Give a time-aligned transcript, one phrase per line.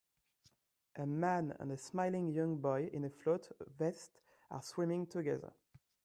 [0.95, 4.17] A man and a smiling young boy in a float vest
[4.49, 5.53] are swimming together